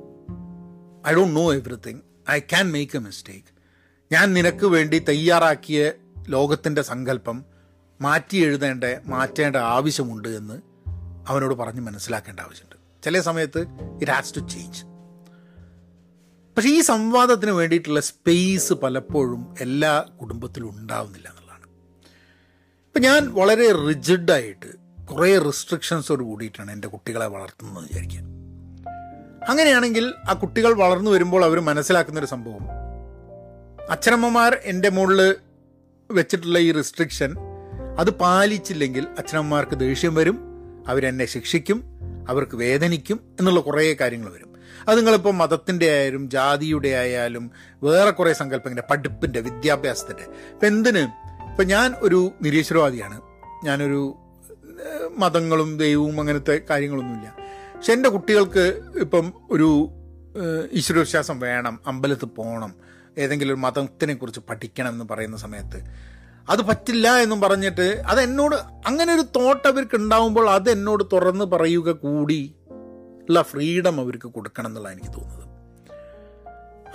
[1.08, 2.00] I don't know everything
[2.30, 3.52] I can make a mistake
[4.12, 5.92] ഞാൻ നിനക്ക് വേണ്ടി തയ്യാറാക്കിയ
[6.28, 7.44] ലോകത്തിന്റെ സങ്കല്പം
[8.00, 10.54] മാറ്റി എഴുതേണ്ട മാറ്റേണ്ട ആവശ്യമുണ്ട് എന്ന്
[11.28, 12.71] അവനോട് പറഞ്ഞ് മനസ്സിലാക്കേണ്ട ആവശ്യമുണ്ട്.
[13.04, 13.60] ചില സമയത്ത്
[14.02, 14.80] ഇറ്റ് ഹാസ് ടു ചേഞ്ച്
[16.56, 21.66] പക്ഷേ ഈ സംവാദത്തിന് വേണ്ടിയിട്ടുള്ള സ്പേസ് പലപ്പോഴും എല്ലാ കുടുംബത്തിലും ഉണ്ടാവുന്നില്ല എന്നുള്ളതാണ്.
[22.86, 24.66] ഇപ്പം ഞാൻ വളരെ റിജിഡായിട്ട്
[25.06, 28.42] കുറേ റെസ്ട്രിക്ഷൻസോട് കൂടിയിട്ടാണ് എന്റെ കുട്ടികളെ വളർത്തുന്നത് വിചാരിക്കാൻ
[29.48, 32.64] അങ്ങനെയാണെങ്കിൽ ആ കുട്ടികൾ വളർന്നു വരുമ്പോൾ അവർ മനസ്സിലാക്കുന്നൊരു സംഭവം.
[33.90, 35.34] അച്ഛനമ്മമാർ എന്റെ മുകളിൽ
[36.10, 37.34] വെച്ചിട്ടുള്ള ഈ റെസ്ട്രിക്ഷൻ
[37.98, 40.38] അത് പാലിച്ചില്ലെങ്കിൽ അച്ഛനമ്മമാർക്ക് ദേഷ്യം വരും
[40.88, 41.91] അവരെന്നെ ശിക്ഷിക്കും
[42.28, 44.52] അവർക്ക് വേദനിക്കും എന്നുള്ള കുറേ കാര്യങ്ങൾ വരും.
[44.88, 47.50] അത് നിങ്ങളിപ്പോൾ മതത്തിന്റെ ആയാലും ജാതിയുടെ ആയാലും
[47.82, 50.22] വേറെ കുറേ സങ്കല്പങ്ങളുടെ പഠിപ്പിന്റെ വിദ്യാഭ്യാസത്തിന്റെ.
[50.22, 50.98] ഇപ്പം എന്തിന്?
[51.50, 53.20] ഇപ്പം ഞാൻ ഒരു നിരീശ്വരവാദിയാണ്.
[53.64, 54.16] ഞാനൊരു
[55.16, 57.36] മതങ്ങളും ദൈവവും അങ്ങനത്തെ കാര്യങ്ങളൊന്നുമില്ല.
[57.76, 59.90] പക്ഷെ എന്റെ കുട്ടികൾക്ക് ഇപ്പം ഒരു
[60.72, 62.74] ഈശ്വരവിശ്വാസം വേണം അമ്പലത്തിൽ പോകണം
[63.18, 65.84] ഏതെങ്കിലും ഒരു മതത്തിനെ കുറിച്ച് പഠിക്കണം എന്ന് പറയുന്ന സമയത്ത്
[66.48, 68.54] അത് പറ്റില്ല എന്നും പറഞ്ഞിട്ട് അത് എന്നോട്
[68.86, 72.54] അങ്ങനെ ഒരു തോട്ട് അവർക്ക് ഉണ്ടാവുമ്പോൾ അത് എന്നോട് തുറന്ന് പറയുക കൂടി
[73.28, 75.48] ഉള്ള ഫ്രീഡം അവർക്ക് കൊടുക്കണം എന്നുള്ള എനിക്ക് തോന്നുന്നത്.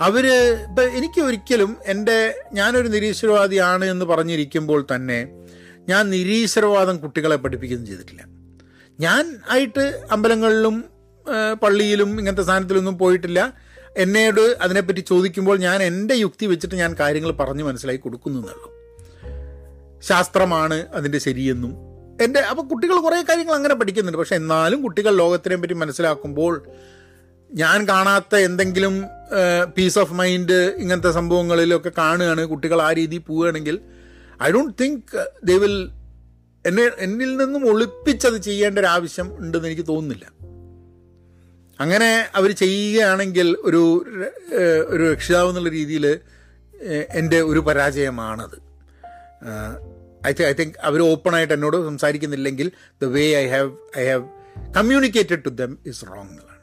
[0.00, 0.26] അവർ
[0.70, 5.28] ഇപ്പൊ എനിക്ക് ഒരിക്കലും എന്റെ ഞാനൊരു നിരീശ്വരവാദിയാണ് എന്ന് പറഞ്ഞിരിക്കുമ്പോൾ തന്നെ
[5.88, 8.24] ഞാൻ നിരീശ്വരവാദം കുട്ടികളെ പഠിപ്പിക്കുകയും ചെയ്തിട്ടില്ല.
[9.00, 10.84] ഞാൻ ആയിട്ട് അമ്പലങ്ങളിലും
[11.62, 13.52] പള്ളിയിലും ഇങ്ങനത്തെ സ്ഥാനത്തിലൊന്നും പോയിട്ടില്ല.
[13.96, 18.77] എന്നോട് അതിനെപ്പറ്റി ചോദിക്കുമ്പോൾ ഞാൻ എന്റെ യുക്തി വെച്ചിട്ട് ഞാൻ കാര്യങ്ങൾ പറഞ്ഞ് മനസ്സിലാക്കി കൊടുക്കുന്നു എന്നുള്ളൂ.
[20.02, 21.72] ശാസ്ത്രമാണ് അതിന്റെ ശരിയെന്നും.
[22.22, 24.18] എന്റെ അപ്പോൾ കുട്ടികൾ കുറേ കാര്യങ്ങൾ അങ്ങനെ പഠിക്കുന്നുണ്ട്.
[24.18, 26.66] പക്ഷെ എന്നാലും കുട്ടികൾ ലോകത്തിനെ പറ്റി മനസ്സിലാക്കുമ്പോൾ
[27.52, 29.04] ഞാൻ കാണാത്ത എന്തെങ്കിലും
[29.76, 33.78] പീസ് ഓഫ് മൈൻഡ് ഇങ്ങനത്തെ സംഭവങ്ങളിലൊക്കെ കാണുകയാണ് കുട്ടികൾ ആ രീതിയിൽ പോവുകയാണെങ്കിൽ
[34.42, 35.88] I don't think they will
[36.66, 40.26] എന്നെ എന്നിൽ നിന്നും ഒളിപ്പിച്ചത് ചെയ്യേണ്ട ഒരു ആവശ്യം ഉണ്ടെന്ന് എനിക്ക് തോന്നുന്നില്ല.
[41.80, 44.06] അങ്ങനെ അവർ ചെയ്യുകയാണെങ്കിൽ ഒരു
[44.88, 46.18] ഒരു രക്ഷിതാവ് എന്നുള്ള രീതിയിൽ
[47.10, 48.67] എന്റെ ഒരു പരാജയമാണത്.
[50.26, 54.24] ഐ ഐ തിങ്ക് അവർ ഓപ്പണായിട്ട് എന്നോട് സംസാരിക്കുന്നില്ലെങ്കിൽ the way I have I have
[54.76, 56.58] communicated to them is wrong എന്നുള്ളതാണ്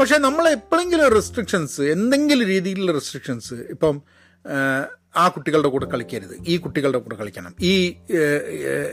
[0.00, 4.02] പക്ഷേ നമ്മൾ എപ്പോഴെങ്കിലും റെസ്ട്രിക്ഷൻസ് എന്തെങ്കിലും രീതിയിലുള്ള റെസ്ട്രിക്ഷൻസ് ഇപ്പം
[4.44, 6.36] ആ, ആ കുട്ടികളുടെ കൂടെ കളിക്കരുത്.
[6.48, 7.56] ഈ കുട്ടികളുടെ കൂടെ കളിക്കണം.
[7.60, 7.96] ഈ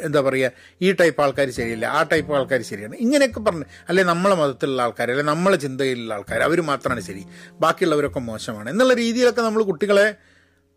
[0.04, 2.96] എന്താ പറയുക ഈ ടൈപ്പ് ആൾക്കാർ ശരിയല്ല ആ ടൈപ്പ് ആൾക്കാർ ശരിയാണ്.
[2.96, 7.25] ഇങ്ങനെയൊക്കെ പറഞ്ഞ് അല്ലെ നമ്മളെ മതത്തിലുള്ള ആൾക്കാർ അല്ലെ നമ്മളെ ചിന്തയിലുള്ള ആൾക്കാർ അവർ മാത്രമാണ് ശരി.
[7.60, 8.70] ബാക്കിയുള്ളവരൊക്കെ മോശമാണ്.
[8.70, 10.16] എന്നുള്ള രീതിയിലൊക്കെ നമ്മൾ കുട്ടികളെ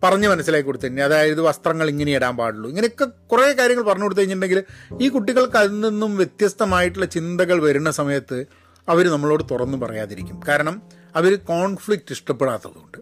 [0.02, 0.84] പറഞ്ഞ് മനസ്സിലാക്കി കൊടുത്തു.
[0.84, 2.68] കഴിഞ്ഞാൽ അതായത് വസ്ത്രങ്ങൾ ഇങ്ങനെ ഇടാൻ പാടുള്ളൂ.
[2.70, 4.64] ഇങ്ങനെയൊക്കെ കുറേ കാര്യങ്ങൾ പറഞ്ഞു കൊടുത്തു കഴിഞ്ഞിട്ടുണ്ടെങ്കിൽ
[5.00, 8.46] ഈ കുട്ടികൾക്ക് അതിൽ നിന്നും വ്യത്യസ്തമായിട്ടുള്ള ചിന്തകൾ വരുന്ന സമയത്ത്
[8.88, 10.40] അവർ നമ്മളോട് തുറന്നു പറയാതിരിക്കും.
[10.48, 10.82] കാരണം
[11.16, 12.98] അവർ കോൺഫ്ലിക്റ്റ് ഇഷ്ടപ്പെടാത്തതുകൊണ്ട്.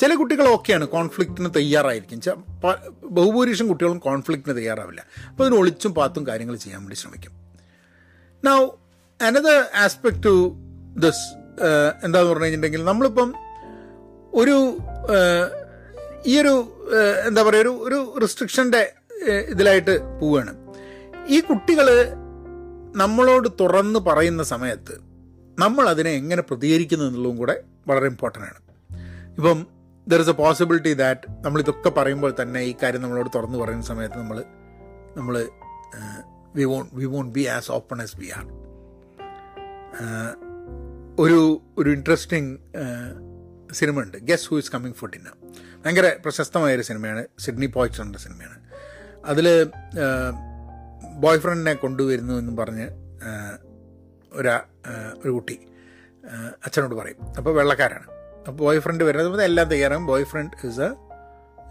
[0.00, 2.44] ചില കുട്ടികൾ ഓക്കെയാണ് കോൺഫ്ലിക്റ്റിന് തയ്യാറായിരിക്കും.
[3.04, 5.04] ബഹുഭൂരിഷം കുട്ടികളും കോൺഫ്ലിക്റ്റിന് തയ്യാറാവില്ല.
[5.28, 7.32] അപ്പോൾ അതിന് ഒളിച്ചും പാത്തും കാര്യങ്ങൾ ചെയ്യാൻ വേണ്ടി ശ്രമിക്കും.
[8.44, 8.58] Now
[9.26, 10.34] another aspect to
[10.96, 11.26] this
[12.04, 13.34] എന്താന്ന് പറഞ്ഞു കഴിഞ്ഞിട്ടുണ്ടെങ്കിൽ നമ്മളിപ്പം
[14.34, 14.56] ഒരു
[16.30, 16.54] ഈ ഒരു
[17.28, 18.82] എന്താ പറയുക ഒരു ഒരു റിസ്ട്രിക്ഷന്റെ
[19.48, 20.52] ഇതിലായിട്ട് പോവുകയാണ്
[21.28, 21.86] ഈ കുട്ടികൾ
[22.94, 24.94] നമ്മളോട് തുറന്ന് പറയുന്ന സമയത്ത്
[25.58, 27.54] നമ്മൾ അതിനെ എങ്ങനെ പ്രതികരിക്കുന്നു എന്നുള്ളതും കൂടെ
[27.86, 28.60] വളരെ ഇമ്പോർട്ടന്റ് ആണ്.
[29.38, 29.58] ഇപ്പം
[30.06, 34.18] there is a possibility that നമ്മൾ ഇതൊക്കെ പറയുമ്പോൾ തന്നെ ഈ കാര്യം നമ്മളോട് തുറന്ന് പറയുന്ന സമയത്ത്
[34.18, 34.38] നമ്മൾ
[35.16, 35.34] നമ്മൾ
[36.54, 38.44] we won't we won't be as open as we are
[41.18, 41.40] ഒരു
[41.78, 42.52] ഒരു ഇൻട്രസ്റ്റിംഗ്
[43.70, 44.18] സിനിമ ഉണ്ട്.
[44.28, 45.34] Guess who is coming for dinner
[45.84, 47.26] ഭയങ്കര പ്രശസ്തമായൊരു സിനിമയാണ്.
[47.38, 48.58] സിഡ്നി പോയിച്ചറിന്റെ സിനിമയാണ്.
[49.24, 49.46] അതിൽ
[51.22, 52.86] ബോയ് ഫ്രണ്ടിനെ കൊണ്ടുവരുന്നു എന്ന് പറഞ്ഞ്
[54.32, 54.60] ഒരു ഒരാ
[55.34, 55.60] കുട്ടി
[56.66, 57.16] അച്ഛനോട് പറയും.
[57.38, 58.06] അപ്പോൾ വെള്ളക്കാരാണ്.
[58.38, 60.06] അപ്പോൾ ബോയ് ഫ്രണ്ട് വരുന്നത് എല്ലാം തയ്യാറാകും.
[60.24, 60.90] Boyfriend is a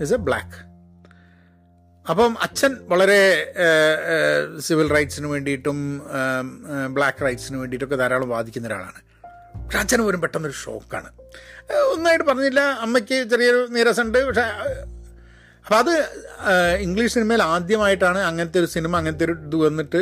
[0.01, 0.71] is a black
[2.09, 3.53] അപ്പം അച്ഛൻ വളരെ
[4.59, 6.01] സിവിൽ റൈറ്റ്സിന് വേണ്ടിയിട്ടും
[6.89, 9.01] ബ്ലാക്ക് റൈറ്റ്സിന് വേണ്ടിയിട്ടൊക്കെ ധാരാളം വാദിക്കുന്ന ഒരാളാണ്.
[9.65, 11.20] പക്ഷെ അച്ഛന് പോലും പെട്ടെന്നൊരു ഷോക്കാണ്
[11.93, 12.61] ഒന്നായിട്ട് പറഞ്ഞില്ല.
[12.85, 14.45] അമ്മയ്ക്ക് ചെറിയൊരു നീരസുണ്ട് പക്ഷേ
[15.65, 15.93] അപ്പം അത്
[16.79, 19.99] ഇംഗ്ലീഷ് സിനിമയിൽ ആദ്യമായിട്ടാണ് അങ്ങനത്തെ ഒരു സിനിമ അങ്ങനത്തെ ഒരു ഇത് വന്നിട്ട്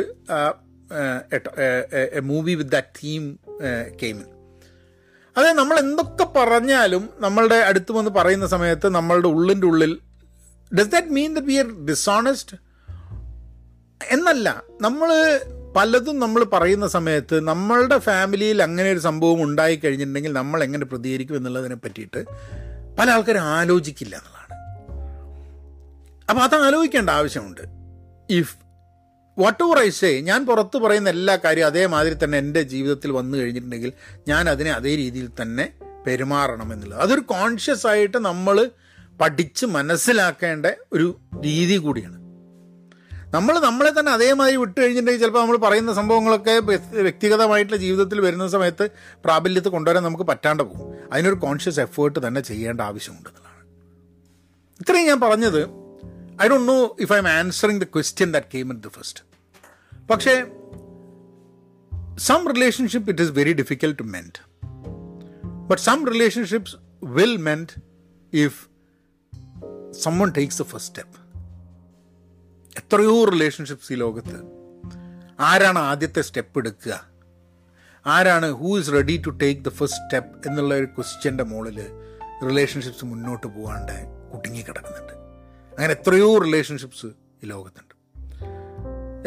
[2.20, 3.24] movie with that theme
[4.02, 4.26] came in
[5.36, 9.92] അതെ നമ്മൾ എന്തൊക്കെ പറഞ്ഞാലും നമ്മളുടെ അടുത്ത് വന്ന് പറയുന്ന സമയത്ത് നമ്മളുടെ ഉള്ളിന്റെ ഉള്ളിൽ
[10.72, 12.56] does that mean that we are dishonest
[14.12, 14.48] എന്നല്ല.
[14.80, 15.08] നമ്മൾ
[15.76, 21.74] പലതും നമ്മൾ പറയുന്ന സമയത്ത് നമ്മളുടെ ഫാമിലിയിൽ അങ്ങനെ ഒരു സംഭവം ഉണ്ടായി കഴിഞ്ഞിട്ടുണ്ടെങ്കിൽ നമ്മൾ എങ്ങനെ പ്രതികരിക്കും എന്നുള്ളതിനെ
[21.74, 22.24] പറ്റിയിട്ട്
[22.98, 24.40] പല ആൾക്കാരും ആലോചിക്കില്ല എന്നുള്ളതാണ്.
[26.30, 27.60] അപ്പോൾ അത് ആലോചിക്കേണ്ട ആവശ്യമുണ്ട്.
[28.30, 28.56] If
[29.38, 33.92] whatever I say ഞാൻ പുറത്ത് പറയുന്ന എല്ലാ കാര്യവും അതേമാതിരി തന്നെ എന്റെ ജീവിതത്തിൽ വന്നു കഴിഞ്ഞിട്ടുണ്ടെങ്കിൽ
[34.28, 35.72] ഞാൻ അതിനെ അതേ രീതിയിൽ തന്നെ
[36.06, 37.00] പെരുമാറണം എന്നുള്ളത്.
[37.00, 38.70] അതൊരു കോൺഷ്യസ് ആയിട്ട് നമ്മൾ
[39.20, 42.19] പഠിച്ച് മനസ്സിലാക്കേണ്ട ഒരു രീതി കൂടിയാണ്.
[43.34, 46.54] നമ്മൾ നമ്മളെ തന്നെ അതേമാതിരി വിട്ടു കഴിഞ്ഞിട്ടുണ്ടെങ്കിൽ ചിലപ്പോൾ നമ്മൾ പറയുന്ന സംഭവങ്ങളൊക്കെ
[47.02, 48.84] വ്യക്തിഗതമായിട്ടുള്ള ജീവിതത്തിൽ വരുന്ന സമയത്ത്
[49.24, 50.88] പ്രാബല്യത്തിൽ കൊണ്ടുവരാൻ നമുക്ക് പറ്റാണ്ട് പോകും.
[51.12, 53.62] അതിനൊരു കോൺഷ്യസ് എഫേർട്ട് തന്നെ ചെയ്യേണ്ട ആവശ്യമുണ്ട് എന്നുള്ളതാണ്.
[54.80, 55.60] ഇത്രയും ഞാൻ പറഞ്ഞത്
[56.42, 59.22] I don't know if I am answering the question that came in the first
[60.10, 60.34] പക്ഷേ
[62.18, 64.40] some relationship it is very difficult to mend
[65.70, 66.76] but some relationships
[67.18, 67.72] will mend
[68.32, 68.60] if
[70.04, 71.19] someone takes the first step.
[72.76, 74.38] എത്രയോ relationships ഈ ലോകത്ത്.
[75.40, 77.06] ആരാണ് ആദ്യത്തെ step എടുക്കുക?
[78.06, 81.80] ആരാണ് who is ready to take the first step എന്നുള്ള ഒരു ക്വസ്റ്റ്യന്റെ മുകളിൽ
[82.48, 85.12] റിലേഷൻഷിപ്സ് മുന്നോട്ട് പോകാണ്ട് കുടുങ്ങി കിടക്കുന്നുണ്ട്
[85.76, 87.94] അങ്ങനെ എത്രയോ റിലേഷൻഷിപ്സ് ഈ ലോകത്തുണ്ട്.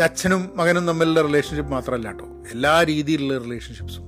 [0.01, 4.03] അച്ഛനും മകനും തമ്മിലുള്ള റിലേഷൻഷിപ്പ് മാത്രമല്ല കേട്ടോ എല്ലാ രീതിയിലുള്ള റിലേഷൻഷിപ്സും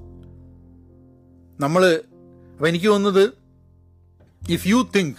[1.59, 2.01] നമ്മൾ
[2.51, 3.31] അപ്പം എനിക്ക് തോന്നുന്നത്
[4.49, 5.15] if you think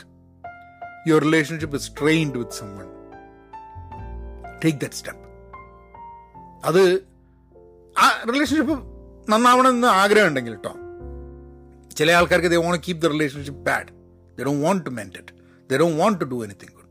[1.08, 2.95] your relationship is trained with someone
[4.66, 5.22] take that step
[6.64, 7.06] അത്
[7.98, 8.74] ആ റിലേഷൻഷിപ്പ്
[9.30, 10.72] നന്നാവണമെന്ന് ആഗ്രഹം ഉണ്ടെങ്കിൽ കേട്ടോ
[11.96, 13.86] ചില ആൾക്കാർക്ക് ദേ won't keep the relationship bad
[14.38, 15.32] the Dr want to മെന്റ് it
[15.72, 16.84] the Dr want to do anything good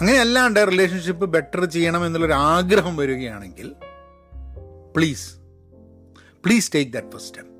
[0.00, 3.74] അങ്ങനെയല്ലാണ്ട് relationship better ചെയ്യണം എന്നുള്ളൊരു ആഗ്രഹം വരികയാണെങ്കിൽ
[4.96, 5.34] please
[6.44, 7.52] please take that first step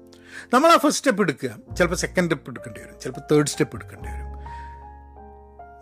[0.55, 1.75] നമ്മൾ ആ ഫസ്റ്റ് സ്റ്റെപ്പ് എടുക്കുക.
[1.77, 3.01] ചിലപ്പോൾ സെക്കൻഡ് സ്റ്റെപ്പ് എടുക്കേണ്ടി വരും.
[3.01, 4.32] ചിലപ്പോൾ തേർഡ് സ്റ്റെപ്പ് എടുക്കേണ്ടി വരും.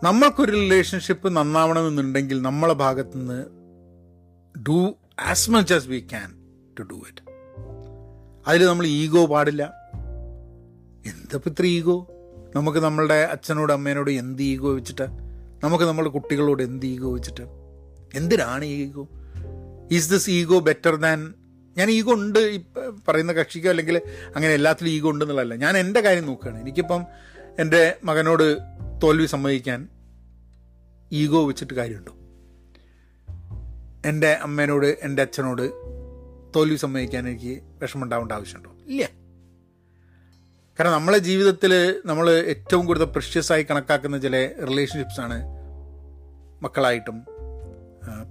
[0.03, 3.39] നമ്മൾക്കൊരു റിലേഷൻഷിപ്പ് നന്നാവണമെന്നുണ്ടെങ്കിൽ നമ്മളെ ഭാഗത്തു നിന്ന്
[4.69, 6.29] do as much as we can
[6.79, 7.23] to do it
[8.47, 9.63] അതിൽ നമ്മൾ ഈഗോ പാടില്ല.
[11.05, 12.07] എന്തപ്പോൾ ഇത്ര ഈഗോ
[12.55, 15.07] നമുക്ക് നമ്മളുടെ അച്ഛനോട് അമ്മേനോട് എന്ത് ഈഗോ വെച്ചിട്ട്?
[15.63, 17.45] നമുക്ക് നമ്മുടെ കുട്ടികളോട് എന്ത് ഈഗോ വെച്ചിട്ട്?
[18.15, 19.09] എന്തിനാണ് ego
[19.91, 21.33] is this ego better than
[21.77, 22.39] ഞാൻ ഈഗോ ഉണ്ട്
[23.07, 24.01] പറയുന്ന കക്ഷിക്കോ അല്ലെങ്കിൽ
[24.35, 25.55] അങ്ങനെ എല്ലാത്തിലും ഈഗോ ഉണ്ടെന്നുള്ളതല്ല.
[25.55, 26.61] ഞാൻ എന്റെ കാര്യം നോക്കുകയാണ്.
[26.61, 27.05] എനിക്കിപ്പം
[27.59, 28.47] എന്റെ മകനോട്
[29.03, 29.89] തോൽവി സമ്മതിക്കാൻ
[31.11, 32.11] ഈഗോ വെച്ചിട്ട് കാര്യമുണ്ടോ?
[34.09, 35.61] എന്റെ അമ്മേനോട് എന്റെ അച്ഛനോട്
[36.55, 38.71] തോൽവി സമ്മതിക്കാൻ എനിക്ക് വിഷമമുണ്ടാവേണ്ട ആവശ്യമുണ്ടോ?
[38.87, 39.03] ഇല്ല.
[40.79, 45.37] കാരണം നമ്മളെ ജീവിതത്തിൽ നമ്മൾ ഏറ്റവും കൂടുതൽ പ്രഷ്യസായി കണക്കാക്കുന്ന ചില റിലേഷൻഷിപ്സാണ്
[46.63, 47.25] മക്കളായിട്ടും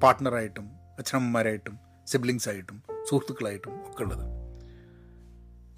[0.02, 4.24] പാർട്ട്ണറായിട്ടും അച്ഛനമ്മമാരായിട്ടും സിബ്ലിങ്സ് ആയിട്ടും സുഹൃത്തുക്കളായിട്ടും ഒക്കെ ഉള്ളത്.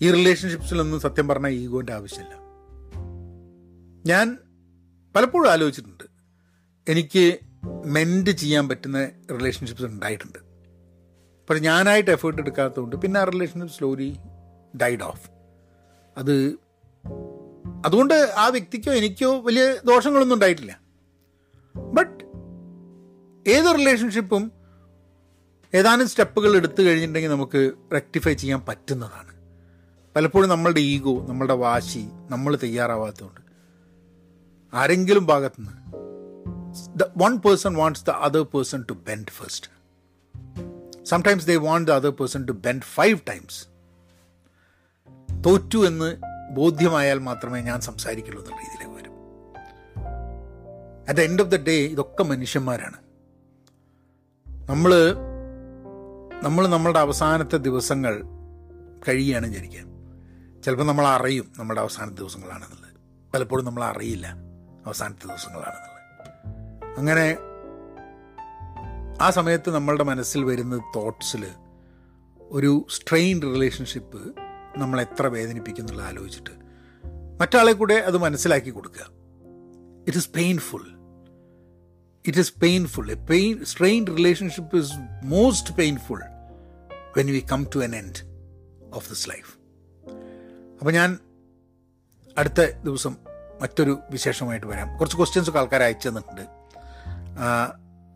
[0.02, 2.34] ഈ റിലേഷൻഷിപ്സിലൊന്നും സത്യം പറഞ്ഞാൽ ഈഗോന്റെ ആവശ്യമില്ല.
[4.06, 4.38] ഞാൻ
[5.16, 6.04] പലപ്പോഴും ആലോചിച്ചിട്ടുണ്ട്.
[6.88, 7.38] എനിക്ക്
[7.86, 10.38] മെൻഡ് ചെയ്യാൻ പറ്റുന്ന റിലേഷൻഷിപ്സ് ഉണ്ടായിട്ടുണ്ട്.
[11.48, 14.16] പക്ഷെ ഞാനായിട്ട് എഫേർട്ട് എടുക്കാത്തതുകൊണ്ട് പിന്നെ ആ റിലേഷൻഷിപ്പ് സ്ലോലി
[14.82, 15.30] ഡൈഡ് ഓഫ്
[16.16, 16.58] അത്
[17.86, 20.80] അതുകൊണ്ട് ആ വ്യക്തിക്കോ എനിക്കോ വലിയ ദോഷങ്ങളൊന്നും ഉണ്ടായിട്ടില്ല.
[21.76, 22.24] ബട്ട്
[23.50, 24.52] ഏത് റിലേഷൻഷിപ്പും
[25.74, 29.32] ഏതാനും സ്റ്റെപ്പുകൾ എടുത്തു കഴിഞ്ഞിട്ടുണ്ടെങ്കിൽ നമുക്ക് റെക്ടിഫൈ ചെയ്യാൻ പറ്റുന്നതാണ്.
[30.16, 33.41] പലപ്പോഴും നമ്മളുടെ ഈഗോ നമ്മളുടെ വാശി നമ്മൾ തയ്യാറാവാത്തതുകൊണ്ട്.
[34.74, 35.82] ആരെങ്കിലും ഭാഗത്തുനിന്ന്.
[37.00, 39.64] The one person wants the other person to bend first.
[41.10, 43.66] Sometimes they want the other person to bend five times
[45.46, 46.16] തോറ്റു എന്ന്
[46.50, 49.12] ബോധ്യമായാൽ മാത്രമേ ഞാൻ സംസാരിക്കുള്ളൂ എന്നുള്ള രീതിയിലേക്ക് വരും.
[51.08, 52.96] At the end of the day ഇതൊക്കെ മനുഷ്യന്മാരാണ്.
[54.70, 55.14] നമ്മൾ
[56.42, 58.22] നമ്മൾ നമ്മളുടെ അവസാനത്തെ ദിവസങ്ങൾ
[59.08, 59.86] കഴിയുകയാണ് ജനിക്കാൻ
[60.62, 62.92] ചിലപ്പോൾ നമ്മൾ അറിയും നമ്മുടെ അവസാന ദിവസങ്ങളാണെന്നുള്ളത്.
[63.34, 64.41] പലപ്പോഴും നമ്മൾ അറിയില്ല
[64.86, 65.98] അവസാനത്തെ ദിവസങ്ങളാണെന്നുള്ളത്
[66.98, 67.38] അങ്ങനെ
[69.20, 71.44] ആ സമയത്ത് നമ്മളുടെ മനസ്സിൽ വരുന്ന തോട്ട്സിൽ
[72.50, 74.34] ഒരു സ്ട്രെയിൻ റിലേഷൻഷിപ്പ്
[74.78, 76.50] നമ്മളെത്ര വേദനിപ്പിക്കുന്നുള്ള ആലോചിച്ചിട്ട്
[77.40, 79.06] മറ്റാളെ കൂടെ അത് മനസ്സിലാക്കി കൊടുക്കുക.
[80.08, 80.84] It is painful
[82.24, 84.92] it is painful a pain strain relationship is
[85.24, 86.20] most painful
[87.16, 88.20] when we come to an end
[88.94, 89.58] of this life
[90.80, 91.18] അപ്പോൾ ഞാൻ
[92.38, 93.16] അടുത്ത ദിവസം
[93.62, 94.88] മറ്റൊരു വിശേഷമായിട്ട് വരാം.
[94.98, 96.44] കുറച്ച് ക്വസ്റ്റ്യൻസ് ഒക്കെ ആൾക്കാർ അയച്ചു തന്നിട്ടുണ്ട്.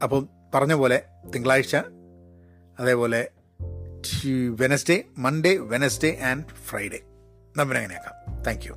[0.03, 0.99] അപ്പം പറഞ്ഞ പോലെ
[1.35, 1.77] തിങ്കളാഴ്ച
[2.81, 3.21] അതേപോലെ
[4.61, 7.01] Wednesday Monday Wednesday and Friday
[7.57, 8.43] നമ്മൾ എങ്ങനെയാക്കാം?
[8.43, 8.75] Thank you